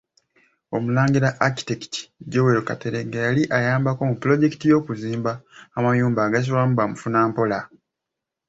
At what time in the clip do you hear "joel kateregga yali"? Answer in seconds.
2.31-3.43